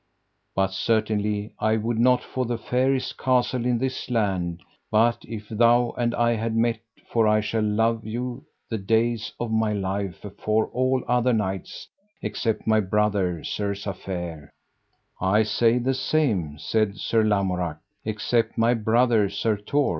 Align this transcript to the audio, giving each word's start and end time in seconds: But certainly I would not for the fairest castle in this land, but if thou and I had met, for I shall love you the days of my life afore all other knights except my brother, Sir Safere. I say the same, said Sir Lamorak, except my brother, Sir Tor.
But 0.55 0.71
certainly 0.71 1.53
I 1.59 1.77
would 1.77 1.99
not 1.99 2.23
for 2.23 2.45
the 2.47 2.57
fairest 2.57 3.19
castle 3.19 3.67
in 3.67 3.77
this 3.77 4.09
land, 4.09 4.63
but 4.89 5.19
if 5.25 5.47
thou 5.47 5.91
and 5.91 6.15
I 6.15 6.31
had 6.33 6.55
met, 6.55 6.79
for 7.07 7.27
I 7.27 7.39
shall 7.39 7.61
love 7.61 8.03
you 8.03 8.45
the 8.67 8.79
days 8.79 9.31
of 9.39 9.51
my 9.51 9.73
life 9.73 10.25
afore 10.25 10.69
all 10.69 11.03
other 11.07 11.33
knights 11.33 11.87
except 12.19 12.65
my 12.65 12.79
brother, 12.79 13.43
Sir 13.43 13.75
Safere. 13.75 14.49
I 15.21 15.43
say 15.43 15.77
the 15.77 15.93
same, 15.93 16.57
said 16.57 16.97
Sir 16.97 17.21
Lamorak, 17.23 17.77
except 18.03 18.57
my 18.57 18.73
brother, 18.73 19.29
Sir 19.29 19.55
Tor. 19.55 19.89